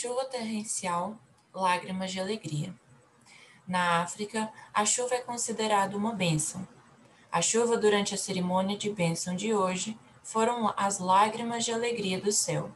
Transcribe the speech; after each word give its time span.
Chuva 0.00 0.24
torrencial, 0.24 1.18
lágrimas 1.52 2.10
de 2.10 2.18
alegria. 2.18 2.74
Na 3.68 4.00
África, 4.00 4.50
a 4.72 4.82
chuva 4.86 5.16
é 5.16 5.20
considerada 5.20 5.94
uma 5.94 6.14
bênção. 6.14 6.66
A 7.30 7.42
chuva 7.42 7.76
durante 7.76 8.14
a 8.14 8.16
cerimônia 8.16 8.78
de 8.78 8.88
bênção 8.88 9.36
de 9.36 9.52
hoje 9.52 9.98
foram 10.22 10.72
as 10.74 10.98
lágrimas 10.98 11.66
de 11.66 11.72
alegria 11.74 12.18
do 12.18 12.32
céu. 12.32 12.70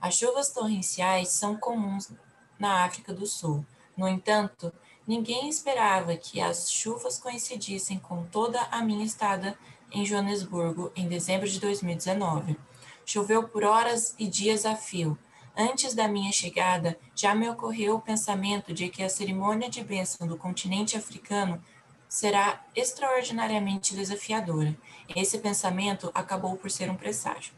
As 0.00 0.14
chuvas 0.14 0.48
torrenciais 0.48 1.28
são 1.28 1.58
comuns 1.58 2.10
na 2.58 2.86
África 2.86 3.12
do 3.12 3.26
Sul. 3.26 3.62
No 3.94 4.08
entanto, 4.08 4.72
ninguém 5.06 5.50
esperava 5.50 6.16
que 6.16 6.40
as 6.40 6.72
chuvas 6.72 7.18
coincidissem 7.18 7.98
com 7.98 8.24
toda 8.24 8.62
a 8.70 8.80
minha 8.80 9.04
estada 9.04 9.58
em 9.92 10.06
Joanesburgo 10.06 10.90
em 10.96 11.06
dezembro 11.06 11.46
de 11.46 11.60
2019. 11.60 12.56
Choveu 13.04 13.46
por 13.46 13.62
horas 13.62 14.14
e 14.18 14.26
dias 14.26 14.64
a 14.64 14.74
fio. 14.74 15.18
Antes 15.58 15.94
da 15.94 16.06
minha 16.06 16.30
chegada, 16.32 16.98
já 17.14 17.34
me 17.34 17.48
ocorreu 17.48 17.94
o 17.94 18.00
pensamento 18.00 18.74
de 18.74 18.90
que 18.90 19.02
a 19.02 19.08
cerimônia 19.08 19.70
de 19.70 19.82
bênção 19.82 20.26
do 20.26 20.36
continente 20.36 20.98
africano 20.98 21.62
será 22.06 22.62
extraordinariamente 22.74 23.94
desafiadora. 23.94 24.76
Esse 25.14 25.38
pensamento 25.38 26.10
acabou 26.14 26.56
por 26.56 26.70
ser 26.70 26.90
um 26.90 26.94
presságio. 26.94 27.54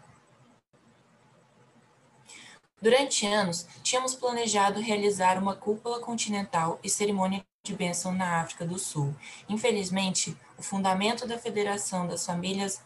Durante 2.80 3.26
anos, 3.26 3.66
tínhamos 3.82 4.14
planejado 4.14 4.80
realizar 4.80 5.36
uma 5.36 5.56
cúpula 5.56 5.98
continental 5.98 6.78
e 6.84 6.88
cerimônia 6.88 7.44
de 7.64 7.74
bênção 7.74 8.12
na 8.12 8.40
África 8.40 8.64
do 8.64 8.78
Sul. 8.78 9.12
Infelizmente, 9.48 10.36
o 10.56 10.62
fundamento 10.62 11.26
da 11.26 11.36
Federação 11.36 12.06
das 12.06 12.24
Famílias 12.24 12.80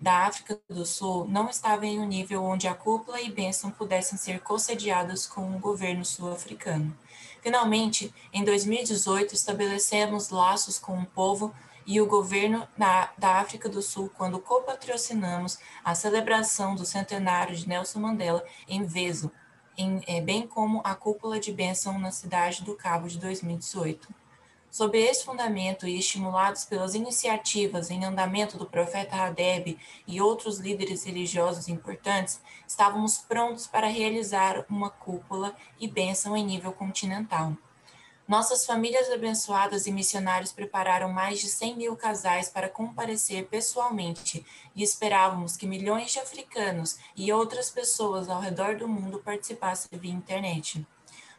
da 0.00 0.26
África 0.26 0.60
do 0.68 0.86
Sul 0.86 1.26
não 1.28 1.48
estava 1.48 1.84
em 1.86 1.98
um 1.98 2.06
nível 2.06 2.42
onde 2.44 2.68
a 2.68 2.74
cúpula 2.74 3.20
e 3.20 3.30
bênção 3.30 3.70
pudessem 3.70 4.16
ser 4.16 4.40
concediadas 4.40 5.26
com 5.26 5.56
o 5.56 5.58
governo 5.58 6.04
sul-africano. 6.04 6.96
Finalmente, 7.42 8.12
em 8.32 8.44
2018, 8.44 9.34
estabelecemos 9.34 10.30
laços 10.30 10.78
com 10.78 11.00
o 11.00 11.06
povo 11.06 11.54
e 11.86 12.00
o 12.00 12.06
governo 12.06 12.68
da, 12.76 13.10
da 13.16 13.40
África 13.40 13.68
do 13.68 13.80
Sul 13.80 14.10
quando 14.16 14.38
copatrocinamos 14.38 15.58
a 15.82 15.94
celebração 15.94 16.74
do 16.74 16.84
centenário 16.84 17.56
de 17.56 17.66
Nelson 17.66 18.00
Mandela 18.00 18.44
em 18.68 18.84
Veso, 18.84 19.32
em, 19.76 20.02
é, 20.06 20.20
bem 20.20 20.46
como 20.46 20.82
a 20.84 20.94
cúpula 20.94 21.40
de 21.40 21.50
bênção 21.50 21.98
na 21.98 22.10
cidade 22.10 22.62
do 22.62 22.76
Cabo 22.76 23.08
de 23.08 23.18
2018. 23.18 24.08
Sob 24.70 24.98
esse 24.98 25.24
fundamento 25.24 25.88
e 25.88 25.98
estimulados 25.98 26.64
pelas 26.64 26.94
iniciativas 26.94 27.90
em 27.90 28.04
andamento 28.04 28.58
do 28.58 28.66
profeta 28.66 29.16
Hadeb 29.16 29.78
e 30.06 30.20
outros 30.20 30.58
líderes 30.58 31.04
religiosos 31.04 31.68
importantes, 31.68 32.40
estávamos 32.66 33.18
prontos 33.18 33.66
para 33.66 33.86
realizar 33.86 34.66
uma 34.68 34.90
cúpula 34.90 35.56
e 35.80 35.88
bênção 35.88 36.36
em 36.36 36.44
nível 36.44 36.72
continental. 36.72 37.56
Nossas 38.28 38.66
famílias 38.66 39.10
abençoadas 39.10 39.86
e 39.86 39.90
missionários 39.90 40.52
prepararam 40.52 41.10
mais 41.10 41.40
de 41.40 41.48
100 41.48 41.76
mil 41.76 41.96
casais 41.96 42.50
para 42.50 42.68
comparecer 42.68 43.46
pessoalmente 43.46 44.44
e 44.76 44.82
esperávamos 44.82 45.56
que 45.56 45.66
milhões 45.66 46.12
de 46.12 46.18
africanos 46.18 46.98
e 47.16 47.32
outras 47.32 47.70
pessoas 47.70 48.28
ao 48.28 48.38
redor 48.38 48.76
do 48.76 48.86
mundo 48.86 49.18
participassem 49.18 49.98
via 49.98 50.12
internet. 50.12 50.86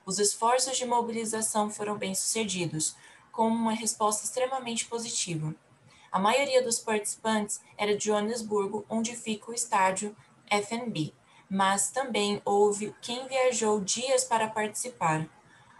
Os 0.04 0.18
esforços 0.18 0.76
de 0.76 0.86
mobilização 0.88 1.70
foram 1.70 1.96
bem-sucedidos, 1.96 2.96
com 3.32 3.48
uma 3.48 3.74
resposta 3.74 4.26
extremamente 4.26 4.86
positiva. 4.86 5.54
A 6.12 6.20
maioria 6.20 6.64
dos 6.64 6.80
participantes 6.80 7.62
era 7.78 7.96
de 7.96 8.06
Joanesburgo, 8.06 8.86
onde 8.90 9.16
fica 9.16 9.52
o 9.52 9.54
estádio 9.54 10.16
FNB, 10.50 11.14
mas 11.50 11.92
também 11.92 12.42
houve 12.44 12.96
quem 13.02 13.28
viajou 13.28 13.80
dias 13.80 14.24
para 14.24 14.48
participar 14.48 15.30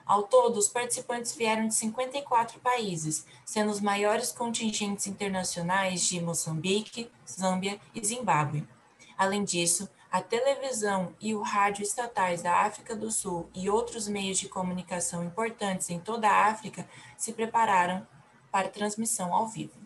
ao 0.10 0.24
todo, 0.24 0.58
os 0.58 0.68
participantes 0.68 1.36
vieram 1.36 1.68
de 1.68 1.76
54 1.76 2.60
países, 2.62 3.28
sendo 3.46 3.70
os 3.70 3.80
maiores 3.80 4.32
contingentes 4.32 5.06
internacionais 5.06 6.02
de 6.02 6.20
Moçambique, 6.20 7.12
Zâmbia 7.30 7.80
e 7.94 8.04
Zimbábue. 8.04 8.68
Além 9.16 9.44
disso, 9.44 9.88
a 10.12 10.22
televisão 10.22 11.14
e 11.22 11.36
o 11.36 11.42
rádio 11.42 11.84
estatais 11.84 12.42
da 12.42 12.62
África 12.66 12.96
do 12.96 13.12
Sul 13.12 13.50
e 13.54 13.70
outros 13.70 14.08
meios 14.08 14.40
de 14.40 14.50
comunicação 14.50 15.24
importantes 15.24 15.90
em 15.90 16.00
toda 16.00 16.28
a 16.28 16.48
África 16.48 16.88
se 17.16 17.32
prepararam 17.34 18.08
para 18.52 18.70
transmissão 18.70 19.34
ao 19.34 19.48
vivo. 19.48 19.80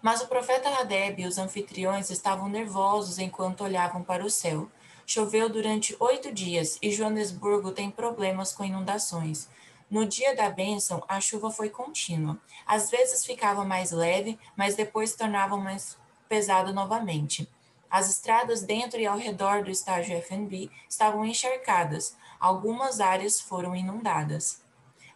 Mas 0.00 0.22
o 0.22 0.28
profeta 0.28 0.70
Hadeb 0.70 1.22
e 1.22 1.26
os 1.26 1.36
anfitriões 1.36 2.08
estavam 2.08 2.48
nervosos 2.48 3.18
enquanto 3.18 3.62
olhavam 3.62 4.02
para 4.02 4.24
o 4.24 4.30
céu. 4.30 4.70
Choveu 5.06 5.50
durante 5.50 5.94
oito 6.00 6.32
dias 6.32 6.78
e 6.80 6.90
Joanesburgo 6.90 7.72
tem 7.72 7.90
problemas 7.90 8.52
com 8.52 8.64
inundações. 8.64 9.48
No 9.90 10.06
dia 10.06 10.36
da 10.36 10.48
bênção, 10.48 11.02
a 11.08 11.20
chuva 11.20 11.50
foi 11.50 11.68
contínua. 11.68 12.38
Às 12.64 12.90
vezes 12.90 13.26
ficava 13.26 13.64
mais 13.64 13.90
leve, 13.90 14.38
mas 14.56 14.76
depois 14.76 15.16
tornava 15.16 15.56
mais 15.56 15.98
pesada 16.28 16.72
novamente. 16.72 17.48
As 17.90 18.08
estradas 18.08 18.62
dentro 18.62 19.00
e 19.00 19.06
ao 19.06 19.18
redor 19.18 19.64
do 19.64 19.70
estádio 19.70 20.16
FNB 20.16 20.70
estavam 20.88 21.26
encharcadas. 21.26 22.16
Algumas 22.38 23.00
áreas 23.00 23.40
foram 23.40 23.74
inundadas. 23.74 24.62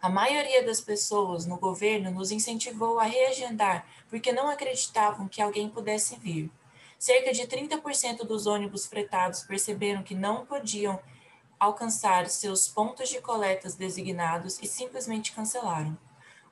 A 0.03 0.09
maioria 0.09 0.65
das 0.67 0.81
pessoas 0.81 1.47
no 1.47 1.57
governo 1.57 2.11
nos 2.11 2.33
incentivou 2.33 2.99
a 2.99 3.05
reagendar 3.05 3.87
porque 4.11 4.33
não 4.33 4.49
acreditavam 4.51 5.29
que 5.29 5.41
alguém 5.41 5.69
pudesse 5.69 6.17
vir. 6.17 6.51
Cerca 6.99 7.33
de 7.33 7.47
30% 7.47 8.25
dos 8.25 8.47
ônibus 8.47 8.87
fretados 8.87 9.45
perceberam 9.45 10.03
que 10.03 10.15
não 10.15 10.45
podiam 10.45 10.99
alcançar 11.65 12.29
seus 12.29 12.69
pontos 12.69 13.09
de 13.09 13.21
coletas 13.21 13.75
designados 13.75 14.59
e 14.63 14.67
simplesmente 14.67 15.33
cancelaram. 15.33 15.97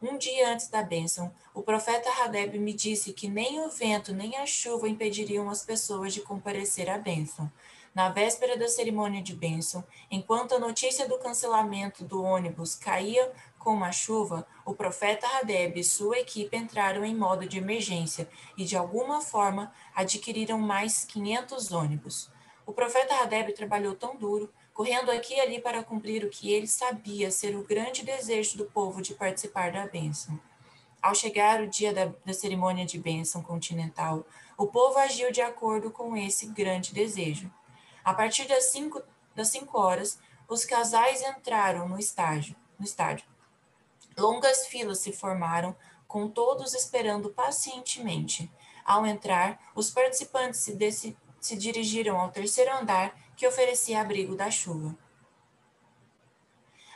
Um 0.01 0.19
dia 0.19 0.53
antes 0.53 0.69
da 0.69 0.83
bênção, 0.83 1.33
o 1.55 1.63
profeta 1.63 2.11
Hadeb 2.11 2.59
me 2.59 2.73
disse 2.73 3.13
que 3.13 3.29
nem 3.29 3.61
o 3.61 3.69
vento 3.69 4.13
nem 4.13 4.37
a 4.37 4.47
chuva 4.47 4.89
impediriam 4.89 5.49
as 5.49 5.65
pessoas 5.65 6.13
de 6.13 6.23
comparecer 6.23 6.91
à 6.91 6.99
bênção. 6.99 7.51
Na 7.95 8.09
véspera 8.09 8.57
da 8.57 8.69
cerimônia 8.69 9.23
de 9.23 9.35
bênção, 9.35 9.85
enquanto 10.11 10.55
a 10.55 10.59
notícia 10.59 11.07
do 11.07 11.19
cancelamento 11.19 12.05
do 12.05 12.23
ônibus 12.23 12.75
caía 12.75 13.31
com 13.59 13.85
a 13.85 13.93
chuva, 13.93 14.47
o 14.65 14.75
profeta 14.75 15.27
Hadeb 15.39 15.79
e 15.79 15.85
sua 15.85 16.19
equipe 16.19 16.57
entraram 16.57 17.05
em 17.05 17.15
modo 17.15 17.47
de 17.47 17.59
emergência 17.59 18.29
e, 18.57 18.65
de 18.65 18.77
alguma 18.77 19.21
forma, 19.21 19.73
adquiriram 19.95 20.59
mais 20.59 21.05
500 21.05 21.71
ônibus. 21.71 22.31
O 22.65 22.73
profeta 22.73 23.15
Hadeb 23.17 23.53
trabalhou 23.53 23.95
tão 23.95 24.17
duro, 24.17 24.51
correndo 24.75 25.11
aqui 25.11 25.35
e 25.35 25.41
ali 25.41 25.61
para 25.61 25.83
cumprir 25.83 26.25
o 26.25 26.31
que 26.31 26.53
ele 26.53 26.67
sabia 26.67 27.31
ser 27.31 27.55
o 27.57 27.63
grande 27.63 28.05
desejo 28.05 28.57
do 28.57 28.65
povo 28.65 29.03
de 29.03 29.15
participar 29.15 29.73
da 29.73 29.87
bênção. 29.87 30.39
Ao 31.01 31.15
chegar 31.15 31.61
o 31.61 31.69
dia 31.69 31.93
da, 31.93 32.13
da 32.25 32.33
cerimônia 32.33 32.87
de 32.87 32.99
bênção 32.99 33.43
continental, 33.43 34.25
o 34.57 34.67
povo 34.67 34.99
agiu 34.99 35.33
de 35.33 35.41
acordo 35.41 35.91
com 35.91 36.17
esse 36.17 36.47
grande 36.47 36.95
desejo. 36.95 37.53
A 38.05 38.15
partir 38.15 38.47
das 38.47 38.65
cinco, 38.67 39.03
das 39.35 39.49
cinco 39.49 39.79
horas, 39.79 40.19
os 40.49 40.65
casais 40.65 41.23
entraram 41.23 41.89
no 41.89 41.99
estádio, 41.99 42.55
no 42.79 42.85
estádio. 42.85 43.27
Longas 44.17 44.67
filas 44.67 44.99
se 44.99 45.13
formaram, 45.13 45.75
com 46.07 46.29
todos 46.29 46.75
esperando 46.75 47.31
pacientemente. 47.31 48.51
Ao 48.85 49.07
entrar, 49.07 49.59
os 49.75 49.91
participantes 49.91 50.61
se, 50.61 51.17
se 51.41 51.57
dirigiram 51.57 52.21
ao 52.21 52.31
terceiro 52.31 52.77
andar, 52.77 53.17
que 53.43 53.47
oferecia 53.49 54.01
abrigo 54.01 54.37
da 54.37 54.53
chuva. 54.53 54.97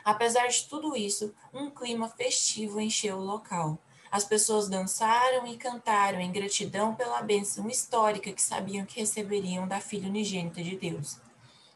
Apesar 0.05 0.47
de 0.47 0.63
tudo 0.63 0.95
isso, 0.95 1.35
um 1.53 1.69
clima 1.69 2.07
festivo 2.07 2.79
encheu 2.79 3.17
o 3.17 3.25
local. 3.25 3.77
As 4.09 4.23
pessoas 4.23 4.69
dançaram 4.69 5.45
e 5.45 5.57
cantaram 5.57 6.21
em 6.21 6.31
gratidão 6.31 6.95
pela 6.95 7.21
bênção 7.21 7.67
histórica 7.67 8.31
que 8.31 8.41
sabiam 8.41 8.85
que 8.85 9.01
receberiam 9.01 9.67
da 9.67 9.81
Filha 9.81 10.07
Unigênita 10.07 10.63
de 10.63 10.77
Deus. 10.77 11.17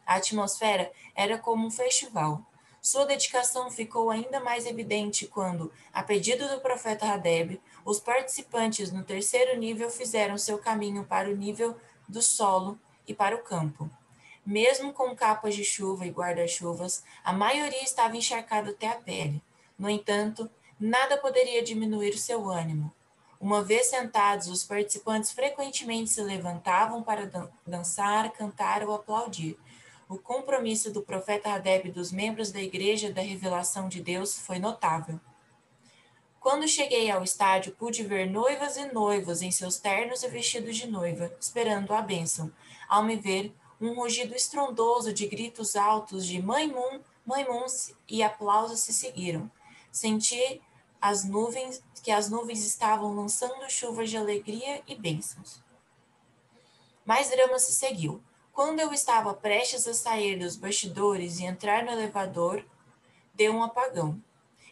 A 0.06 0.14
atmosfera 0.14 0.90
era 1.14 1.36
como 1.36 1.66
um 1.66 1.70
festival. 1.70 2.40
Sua 2.80 3.04
dedicação 3.04 3.70
ficou 3.70 4.08
ainda 4.08 4.40
mais 4.40 4.64
evidente 4.64 5.26
quando, 5.26 5.70
a 5.92 6.02
pedido 6.02 6.48
do 6.48 6.62
profeta 6.62 7.12
Hadeb, 7.12 7.60
os 7.84 8.00
participantes 8.00 8.90
no 8.90 9.04
terceiro 9.04 9.54
nível 9.58 9.90
fizeram 9.90 10.38
seu 10.38 10.56
caminho 10.56 11.04
para 11.04 11.28
o 11.28 11.36
nível 11.36 11.76
do 12.08 12.22
solo 12.22 12.80
e 13.06 13.12
para 13.12 13.36
o 13.36 13.42
campo. 13.42 13.90
Mesmo 14.44 14.92
com 14.92 15.14
capas 15.14 15.54
de 15.54 15.64
chuva 15.64 16.06
e 16.06 16.10
guarda-chuvas, 16.10 17.04
a 17.22 17.32
maioria 17.32 17.82
estava 17.82 18.16
encharcada 18.16 18.70
até 18.70 18.88
a 18.88 18.96
pele. 18.96 19.42
No 19.78 19.88
entanto, 19.88 20.50
nada 20.78 21.16
poderia 21.16 21.62
diminuir 21.62 22.18
seu 22.18 22.50
ânimo. 22.50 22.92
Uma 23.40 23.62
vez 23.62 23.86
sentados, 23.86 24.48
os 24.48 24.64
participantes 24.64 25.32
frequentemente 25.32 26.10
se 26.10 26.22
levantavam 26.22 27.02
para 27.02 27.30
dançar, 27.66 28.30
cantar 28.32 28.84
ou 28.84 28.94
aplaudir, 28.94 29.58
o 30.12 30.18
compromisso 30.18 30.92
do 30.92 31.00
profeta 31.00 31.50
Hadeb 31.50 31.88
e 31.88 31.90
dos 31.90 32.12
membros 32.12 32.52
da 32.52 32.60
Igreja 32.60 33.10
da 33.10 33.22
Revelação 33.22 33.88
de 33.88 34.02
Deus 34.02 34.38
foi 34.38 34.58
notável. 34.58 35.18
Quando 36.38 36.68
cheguei 36.68 37.10
ao 37.10 37.22
estádio, 37.22 37.72
pude 37.72 38.02
ver 38.02 38.28
noivas 38.28 38.76
e 38.76 38.92
noivos 38.92 39.40
em 39.40 39.50
seus 39.50 39.78
ternos 39.78 40.22
e 40.22 40.28
vestidos 40.28 40.76
de 40.76 40.86
noiva, 40.86 41.32
esperando 41.40 41.94
a 41.94 42.02
bênção. 42.02 42.52
Ao 42.88 43.02
me 43.02 43.16
ver, 43.16 43.54
um 43.82 43.94
rugido 43.94 44.34
estrondoso 44.34 45.12
de 45.12 45.26
gritos 45.26 45.74
altos 45.74 46.26
de 46.26 46.40
Mãe 46.40 46.68
Moon, 46.68 47.00
Mãe 47.26 47.44
Moon 47.44 47.66
e 48.08 48.22
aplausos 48.22 48.80
se 48.80 48.92
seguiram. 48.92 49.50
Senti 49.90 50.62
as 51.00 51.24
nuvens, 51.24 51.82
que 52.02 52.12
as 52.12 52.30
nuvens 52.30 52.64
estavam 52.64 53.14
lançando 53.14 53.68
chuvas 53.68 54.08
de 54.08 54.16
alegria 54.16 54.82
e 54.86 54.94
bênçãos. 54.94 55.60
Mais 57.04 57.28
drama 57.30 57.58
se 57.58 57.72
seguiu. 57.72 58.22
Quando 58.52 58.80
eu 58.80 58.92
estava 58.92 59.34
prestes 59.34 59.88
a 59.88 59.94
sair 59.94 60.38
dos 60.38 60.56
bastidores 60.56 61.40
e 61.40 61.44
entrar 61.44 61.84
no 61.84 61.90
elevador, 61.90 62.64
deu 63.34 63.52
um 63.52 63.62
apagão. 63.62 64.22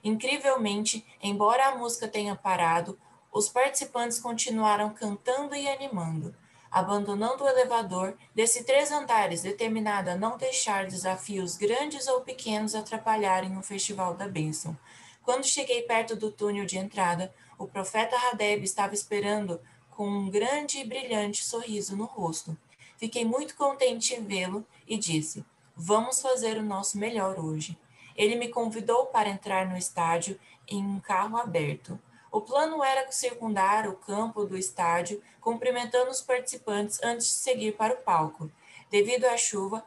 Incrivelmente, 0.04 1.04
embora 1.20 1.66
a 1.66 1.76
música 1.76 2.06
tenha 2.06 2.36
parado, 2.36 2.98
os 3.32 3.48
participantes 3.48 4.18
continuaram 4.18 4.90
cantando 4.90 5.54
e 5.54 5.68
animando. 5.68 6.34
Abandonando 6.70 7.42
o 7.42 7.48
elevador, 7.48 8.16
desci 8.32 8.62
três 8.62 8.92
andares, 8.92 9.42
determinada 9.42 10.12
a 10.12 10.16
não 10.16 10.36
deixar 10.36 10.86
desafios 10.86 11.56
grandes 11.56 12.06
ou 12.06 12.20
pequenos 12.20 12.76
atrapalharem 12.76 13.58
o 13.58 13.62
Festival 13.62 14.14
da 14.14 14.28
Bênção. 14.28 14.78
Quando 15.22 15.44
cheguei 15.44 15.82
perto 15.82 16.14
do 16.14 16.30
túnel 16.30 16.64
de 16.64 16.78
entrada, 16.78 17.34
o 17.58 17.66
profeta 17.66 18.16
Hadeb 18.16 18.62
estava 18.62 18.94
esperando 18.94 19.60
com 19.90 20.08
um 20.08 20.30
grande 20.30 20.78
e 20.78 20.84
brilhante 20.84 21.44
sorriso 21.44 21.96
no 21.96 22.04
rosto. 22.04 22.56
Fiquei 22.96 23.24
muito 23.24 23.56
contente 23.56 24.14
em 24.14 24.24
vê-lo 24.24 24.64
e 24.86 24.96
disse: 24.96 25.44
Vamos 25.74 26.22
fazer 26.22 26.56
o 26.56 26.62
nosso 26.62 26.98
melhor 26.98 27.38
hoje. 27.38 27.76
Ele 28.16 28.36
me 28.36 28.48
convidou 28.48 29.06
para 29.06 29.28
entrar 29.28 29.68
no 29.68 29.76
estádio 29.76 30.38
em 30.68 30.84
um 30.84 31.00
carro 31.00 31.36
aberto. 31.36 31.98
O 32.32 32.40
plano 32.40 32.82
era 32.84 33.10
circundar 33.10 33.88
o 33.88 33.96
campo 33.96 34.44
do 34.44 34.56
estádio, 34.56 35.20
cumprimentando 35.40 36.10
os 36.10 36.20
participantes 36.20 37.00
antes 37.02 37.26
de 37.26 37.32
seguir 37.32 37.72
para 37.72 37.94
o 37.94 38.02
palco. 38.02 38.50
Devido 38.88 39.24
à 39.24 39.36
chuva, 39.36 39.84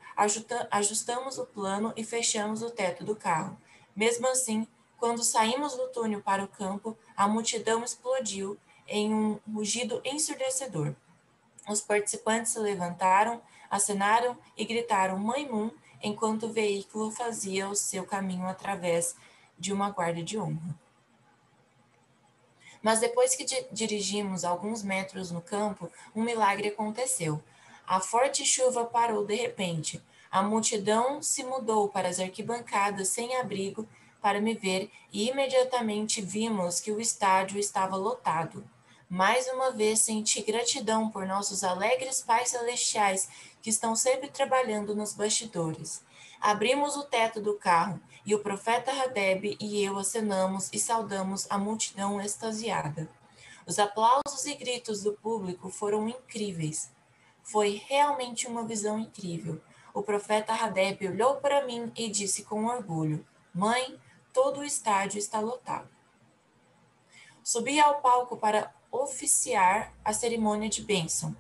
ajustamos 0.70 1.38
o 1.38 1.46
plano 1.46 1.94
e 1.96 2.04
fechamos 2.04 2.62
o 2.62 2.70
teto 2.70 3.04
do 3.04 3.16
carro. 3.16 3.58
Mesmo 3.96 4.28
assim, 4.28 4.68
quando 4.98 5.24
saímos 5.24 5.76
do 5.76 5.88
túnel 5.90 6.22
para 6.22 6.44
o 6.44 6.48
campo, 6.48 6.98
a 7.16 7.28
multidão 7.28 7.84
explodiu 7.84 8.58
em 8.88 9.14
um 9.14 9.40
rugido 9.54 10.02
ensurdecedor. 10.04 10.94
Os 11.68 11.80
participantes 11.80 12.52
se 12.52 12.60
levantaram, 12.60 13.42
acenaram 13.70 14.38
e 14.58 14.66
gritaram 14.66 15.18
Mãe 15.18 15.50
Moon 15.50 15.72
enquanto 16.02 16.48
o 16.48 16.52
veículo 16.52 17.10
fazia 17.10 17.70
o 17.70 17.76
seu 17.76 18.06
caminho 18.06 18.46
através 18.46 19.16
de 19.58 19.72
uma 19.72 19.90
guarda 19.90 20.22
de 20.22 20.38
honra. 20.38 20.83
Mas 22.84 23.00
depois 23.00 23.34
que 23.34 23.46
dirigimos 23.72 24.44
alguns 24.44 24.84
metros 24.84 25.32
no 25.32 25.42
campo, 25.42 25.90
um 26.14 26.22
milagre 26.22 26.68
aconteceu. 26.68 27.42
A 27.88 28.02
forte 28.02 28.46
chuva 28.46 28.84
parou 28.84 29.26
de 29.26 29.36
repente. 29.36 30.04
A 30.30 30.44
multidão 30.44 31.22
se 31.22 31.44
mudou 31.46 31.88
para 31.88 32.10
as 32.10 32.20
arquibancadas 32.20 33.08
sem 33.08 33.38
abrigo 33.38 33.88
para 34.22 34.42
me 34.42 34.54
ver 34.54 34.92
e 35.12 35.30
imediatamente 35.30 36.22
vimos 36.22 36.82
que 36.82 36.92
o 36.92 37.00
estádio 37.00 37.58
estava 37.58 37.96
lotado. 37.96 38.68
Mais 39.10 39.48
uma 39.48 39.72
vez 39.72 40.00
senti 40.00 40.42
gratidão 40.42 41.10
por 41.10 41.26
nossos 41.26 41.64
alegres 41.64 42.22
pais 42.22 42.50
celestiais 42.50 43.30
que 43.62 43.70
estão 43.70 43.96
sempre 43.96 44.28
trabalhando 44.28 44.96
nos 44.96 45.14
bastidores. 45.14 46.02
Abrimos 46.44 46.98
o 46.98 47.06
teto 47.06 47.40
do 47.40 47.54
carro 47.54 48.02
e 48.26 48.36
o 48.36 48.40
profeta 48.40 48.92
Hadeb 48.92 49.56
e 49.62 49.82
eu 49.82 49.98
acenamos 49.98 50.70
e 50.74 50.78
saudamos 50.78 51.48
a 51.50 51.58
multidão 51.58 52.20
extasiada. 52.20 53.08
Os 53.66 53.80
aplausos 53.80 54.46
e 54.46 54.54
gritos 54.54 55.02
do 55.02 55.14
público 55.14 55.70
foram 55.70 56.10
incríveis. 56.10 56.92
Foi 57.42 57.82
realmente 57.88 58.46
uma 58.46 58.66
visão 58.66 59.00
incrível. 59.00 59.62
O 59.94 60.04
profeta 60.04 60.52
Hadeb 60.52 61.08
olhou 61.08 61.38
para 61.38 61.66
mim 61.66 61.90
e 61.96 62.10
disse 62.10 62.44
com 62.44 62.66
orgulho: 62.66 63.26
Mãe, 63.56 63.98
todo 64.34 64.60
o 64.60 64.66
estádio 64.66 65.20
está 65.20 65.40
lotado. 65.40 65.88
Subi 67.42 67.80
ao 67.80 68.02
palco 68.02 68.36
para 68.36 68.70
oficiar 68.92 69.94
a 70.04 70.12
cerimônia 70.12 70.68
de 70.68 70.82
bênção. 70.82 71.34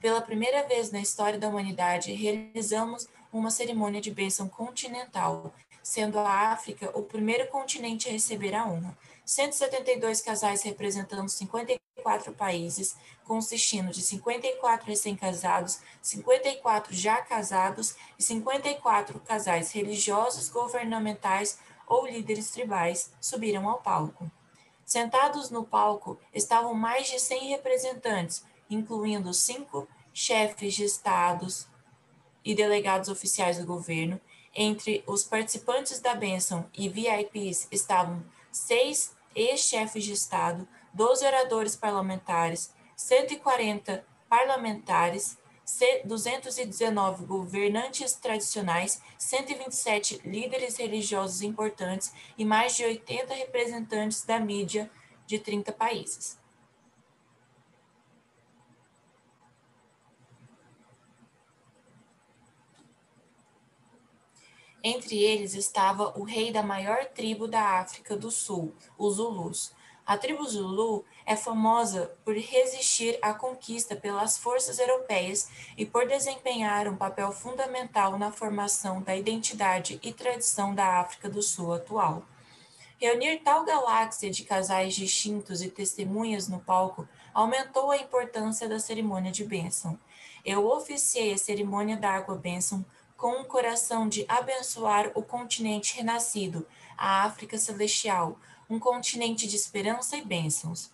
Pela 0.00 0.20
primeira 0.20 0.68
vez 0.68 0.92
na 0.92 1.00
história 1.00 1.36
da 1.36 1.48
humanidade, 1.48 2.12
realizamos 2.12 3.08
uma 3.38 3.50
cerimônia 3.50 4.00
de 4.00 4.10
bênção 4.10 4.48
continental, 4.48 5.52
sendo 5.82 6.18
a 6.18 6.52
África 6.52 6.90
o 6.94 7.02
primeiro 7.02 7.46
continente 7.48 8.08
a 8.08 8.12
receber 8.12 8.54
a 8.54 8.66
honra. 8.66 8.96
172 9.24 10.20
casais 10.20 10.62
representando 10.62 11.28
54 11.28 12.32
países, 12.32 12.96
consistindo 13.24 13.90
de 13.90 14.00
54 14.00 14.86
recém-casados, 14.86 15.80
54 16.00 16.94
já 16.94 17.20
casados 17.22 17.96
e 18.18 18.22
54 18.22 19.18
casais 19.20 19.72
religiosos, 19.72 20.48
governamentais 20.48 21.58
ou 21.86 22.06
líderes 22.06 22.50
tribais, 22.50 23.12
subiram 23.20 23.68
ao 23.68 23.78
palco. 23.78 24.30
Sentados 24.84 25.50
no 25.50 25.64
palco 25.64 26.18
estavam 26.32 26.72
mais 26.72 27.08
de 27.08 27.18
100 27.18 27.48
representantes, 27.48 28.44
incluindo 28.70 29.34
cinco 29.34 29.88
chefes 30.12 30.74
de 30.74 30.84
estados, 30.84 31.66
e 32.46 32.54
delegados 32.54 33.08
oficiais 33.08 33.58
do 33.58 33.66
governo. 33.66 34.20
Entre 34.54 35.02
os 35.06 35.24
participantes 35.24 36.00
da 36.00 36.14
bênção 36.14 36.66
e 36.72 36.88
VIPs 36.88 37.66
estavam 37.70 38.24
seis 38.52 39.14
ex-chefes 39.34 40.04
de 40.04 40.12
Estado, 40.12 40.66
12 40.94 41.26
oradores 41.26 41.76
parlamentares, 41.76 42.72
140 42.96 44.06
parlamentares, 44.30 45.36
219 46.04 47.26
governantes 47.26 48.14
tradicionais, 48.14 49.02
127 49.18 50.20
líderes 50.24 50.76
religiosos 50.76 51.42
importantes 51.42 52.12
e 52.38 52.44
mais 52.44 52.76
de 52.76 52.84
80 52.84 53.34
representantes 53.34 54.24
da 54.24 54.38
mídia 54.38 54.88
de 55.26 55.40
30 55.40 55.72
países. 55.72 56.38
Entre 64.88 65.20
eles 65.20 65.54
estava 65.54 66.16
o 66.16 66.22
rei 66.22 66.52
da 66.52 66.62
maior 66.62 67.06
tribo 67.06 67.48
da 67.48 67.80
África 67.80 68.16
do 68.16 68.30
Sul, 68.30 68.72
os 68.96 69.16
Zulus. 69.16 69.72
A 70.06 70.16
tribo 70.16 70.46
Zulu 70.46 71.04
é 71.26 71.34
famosa 71.34 72.16
por 72.24 72.36
resistir 72.36 73.18
à 73.20 73.34
conquista 73.34 73.96
pelas 73.96 74.38
forças 74.38 74.78
europeias 74.78 75.50
e 75.76 75.84
por 75.84 76.06
desempenhar 76.06 76.86
um 76.86 76.96
papel 76.96 77.32
fundamental 77.32 78.16
na 78.16 78.30
formação 78.30 79.02
da 79.02 79.16
identidade 79.16 79.98
e 80.04 80.12
tradição 80.12 80.72
da 80.72 81.00
África 81.00 81.28
do 81.28 81.42
Sul 81.42 81.72
atual. 81.72 82.22
Reunir 82.96 83.40
tal 83.42 83.64
galáxia 83.64 84.30
de 84.30 84.44
casais 84.44 84.94
distintos 84.94 85.62
e 85.62 85.68
testemunhas 85.68 86.46
no 86.46 86.60
palco 86.60 87.08
aumentou 87.34 87.90
a 87.90 87.96
importância 87.96 88.68
da 88.68 88.78
cerimônia 88.78 89.32
de 89.32 89.44
bênção. 89.44 89.98
Eu 90.44 90.64
oficiei 90.64 91.32
a 91.32 91.38
cerimônia 91.38 91.96
da 91.96 92.12
água 92.12 92.36
bênção 92.36 92.86
com 93.16 93.40
um 93.40 93.44
coração 93.44 94.08
de 94.08 94.24
abençoar 94.28 95.10
o 95.14 95.22
continente 95.22 95.96
renascido, 95.96 96.66
a 96.96 97.24
África 97.24 97.56
Celestial, 97.56 98.38
um 98.68 98.78
continente 98.78 99.46
de 99.46 99.56
esperança 99.56 100.16
e 100.16 100.22
bênçãos. 100.22 100.90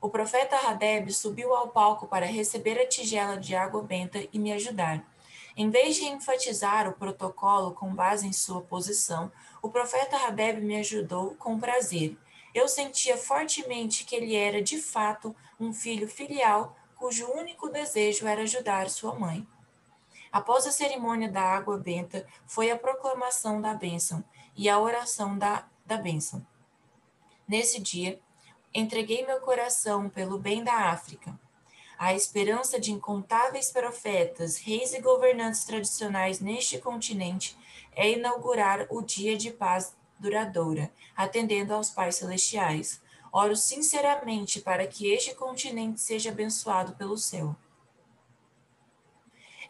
O 0.00 0.08
profeta 0.08 0.56
Hadeb 0.56 1.12
subiu 1.12 1.54
ao 1.54 1.68
palco 1.68 2.06
para 2.06 2.26
receber 2.26 2.80
a 2.80 2.86
tigela 2.86 3.36
de 3.36 3.54
água 3.54 3.82
benta 3.82 4.26
e 4.32 4.38
me 4.38 4.52
ajudar. 4.52 5.04
Em 5.56 5.70
vez 5.70 5.96
de 5.96 6.04
enfatizar 6.04 6.88
o 6.88 6.92
protocolo 6.92 7.72
com 7.72 7.94
base 7.94 8.26
em 8.26 8.32
sua 8.32 8.60
posição, 8.60 9.32
o 9.62 9.68
profeta 9.68 10.16
Hadeb 10.16 10.60
me 10.60 10.76
ajudou 10.76 11.34
com 11.36 11.58
prazer. 11.58 12.16
Eu 12.54 12.68
sentia 12.68 13.16
fortemente 13.16 14.04
que 14.04 14.14
ele 14.14 14.34
era, 14.34 14.62
de 14.62 14.78
fato, 14.78 15.34
um 15.58 15.72
filho 15.72 16.08
filial 16.08 16.76
cujo 16.94 17.30
único 17.32 17.68
desejo 17.68 18.26
era 18.26 18.42
ajudar 18.42 18.88
sua 18.88 19.14
mãe. 19.14 19.46
Após 20.36 20.66
a 20.66 20.70
cerimônia 20.70 21.30
da 21.30 21.40
água 21.40 21.78
benta, 21.78 22.26
foi 22.44 22.70
a 22.70 22.76
proclamação 22.76 23.58
da 23.58 23.72
bênção 23.72 24.22
e 24.54 24.68
a 24.68 24.78
oração 24.78 25.38
da, 25.38 25.66
da 25.86 25.96
bênção. 25.96 26.46
Nesse 27.48 27.80
dia, 27.80 28.20
entreguei 28.74 29.24
meu 29.24 29.40
coração 29.40 30.10
pelo 30.10 30.38
bem 30.38 30.62
da 30.62 30.90
África. 30.90 31.40
A 31.98 32.12
esperança 32.12 32.78
de 32.78 32.92
incontáveis 32.92 33.70
profetas, 33.70 34.58
reis 34.58 34.92
e 34.92 35.00
governantes 35.00 35.64
tradicionais 35.64 36.38
neste 36.38 36.76
continente 36.76 37.56
é 37.92 38.10
inaugurar 38.10 38.86
o 38.90 39.00
dia 39.00 39.38
de 39.38 39.50
paz 39.50 39.96
duradoura, 40.18 40.92
atendendo 41.16 41.72
aos 41.72 41.88
pais 41.88 42.16
celestiais. 42.16 43.00
Oro 43.32 43.56
sinceramente 43.56 44.60
para 44.60 44.86
que 44.86 45.10
este 45.10 45.34
continente 45.34 45.98
seja 45.98 46.28
abençoado 46.28 46.94
pelo 46.94 47.16
céu. 47.16 47.56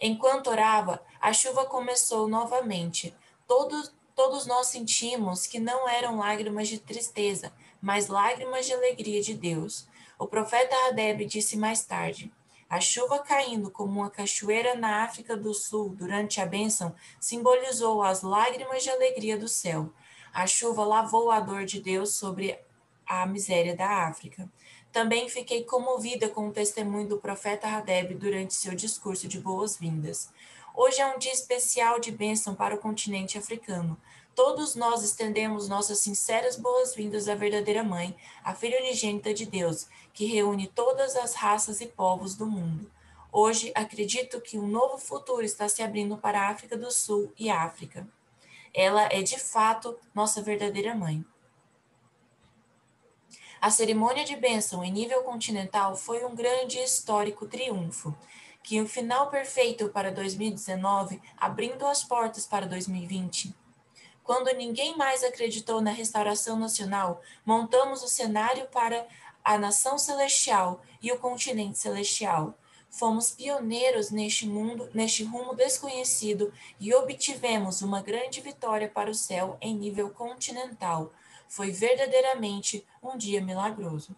Enquanto 0.01 0.49
orava, 0.49 1.03
a 1.21 1.33
chuva 1.33 1.65
começou 1.65 2.29
novamente. 2.29 3.15
Todos, 3.47 3.95
todos 4.15 4.47
nós 4.47 4.67
sentimos 4.69 5.47
que 5.47 5.59
não 5.59 5.89
eram 5.89 6.19
lágrimas 6.19 6.69
de 6.69 6.79
tristeza, 6.79 7.53
mas 7.81 8.09
lágrimas 8.09 8.67
de 8.67 8.73
alegria 8.73 9.23
de 9.23 9.35
Deus. 9.35 9.89
O 10.19 10.27
profeta 10.27 10.75
Hadeb 10.87 11.25
disse 11.27 11.57
mais 11.57 11.85
tarde: 11.85 12.33
A 12.69 12.81
chuva 12.81 13.19
caindo 13.19 13.71
como 13.71 14.01
uma 14.01 14.11
cachoeira 14.11 14.75
na 14.75 15.05
África 15.05 15.37
do 15.37 15.55
Sul 15.55 15.91
durante 15.91 16.41
a 16.41 16.47
bênção 16.47 16.95
simbolizou 17.21 18.03
as 18.03 18.23
lágrimas 18.23 18.83
de 18.83 18.91
alegria 18.91 19.39
do 19.39 19.49
céu. 19.49 19.93
A 20.33 20.47
chuva 20.47 20.85
lavou 20.85 21.31
a 21.31 21.41
dor 21.41 21.65
de 21.65 21.81
Deus 21.81 22.15
sobre 22.15 22.59
a 23.07 23.25
miséria 23.27 23.77
da 23.77 24.07
África. 24.07 24.49
Também 24.93 25.29
fiquei 25.29 25.63
comovida 25.65 26.29
com 26.29 26.49
o 26.49 26.53
testemunho 26.53 27.07
do 27.07 27.19
profeta 27.19 27.69
Hadeb 27.69 28.15
durante 28.15 28.55
seu 28.55 28.75
discurso 28.75 29.29
de 29.29 29.39
boas-vindas. 29.39 30.31
Hoje 30.75 31.01
é 31.01 31.07
um 31.07 31.19
dia 31.19 31.33
especial 31.33 32.01
de 32.01 32.11
bênção 32.11 32.55
para 32.55 32.75
o 32.75 32.79
continente 32.79 33.39
africano. 33.39 33.97
Todos 34.35 34.75
nós 34.75 35.03
estendemos 35.03 35.69
nossas 35.69 36.01
sinceras 36.01 36.57
boas-vindas 36.57 37.29
à 37.29 37.35
verdadeira 37.35 37.83
Mãe, 37.83 38.15
a 38.45 38.55
Filha 38.55 38.79
unigênita 38.81 39.33
de 39.33 39.47
Deus, 39.47 39.87
que 40.13 40.27
reúne 40.27 40.67
todas 40.67 41.17
as 41.17 41.35
raças 41.35 41.81
e 41.81 41.87
povos 41.87 42.35
do 42.35 42.45
mundo. 42.45 42.91
Hoje, 43.33 43.73
acredito 43.75 44.41
que 44.41 44.59
um 44.59 44.67
novo 44.67 44.99
futuro 44.99 45.43
está 45.43 45.69
se 45.69 45.83
abrindo 45.83 46.17
para 46.17 46.41
a 46.41 46.49
África 46.49 46.77
do 46.77 46.91
Sul 46.91 47.33
e 47.39 47.51
África. 47.51 48.07
Ela 48.75 49.09
é, 49.11 49.23
de 49.23 49.39
fato, 49.39 49.99
nossa 50.15 50.43
verdadeira 50.43 50.95
mãe. 50.95 51.25
A 53.61 53.71
cerimônia 53.71 54.25
de 54.25 54.37
bênção 54.37 54.85
em 54.85 54.93
nível 54.93 55.23
continental 55.23 55.97
foi 55.97 56.25
um 56.25 56.35
grande 56.35 56.79
e 56.79 56.85
histórico 56.85 57.47
triunfo, 57.47 58.15
que 58.63 58.81
o 58.81 58.89
final 58.89 59.31
perfeito 59.31 59.89
para 59.89 60.13
2019, 60.13 61.21
abrindo 61.37 61.87
as 61.87 62.05
portas 62.05 62.47
para 62.47 62.67
2020. 62.67 63.55
Quando 64.23 64.53
ninguém 64.55 64.97
mais 64.97 65.25
acreditou 65.25 65.81
na 65.81 65.91
restauração 65.91 66.59
nacional, 66.59 67.23
montamos 67.45 68.03
o 68.03 68.09
cenário 68.09 68.67
para 68.67 69.07
a 69.45 69.57
nação 69.57 69.97
celestial 69.97 70.83
e 71.01 71.11
o 71.13 71.19
continente 71.19 71.79
celestial. 71.79 72.59
Fomos 72.91 73.31
pioneiros 73.31 74.11
neste 74.11 74.47
mundo, 74.47 74.91
neste 74.93 75.23
rumo 75.23 75.55
desconhecido 75.55 76.53
e 76.81 76.93
obtivemos 76.93 77.83
uma 77.83 78.03
grande 78.03 78.41
vitória 78.41 78.89
para 78.89 79.11
o 79.11 79.15
céu 79.15 79.57
em 79.61 79.75
nível 79.75 80.11
continental. 80.11 81.13
Foi 81.49 81.71
verdadeiramente 81.71 82.87
um 83.03 83.17
dia 83.17 83.41
milagroso. 83.41 84.17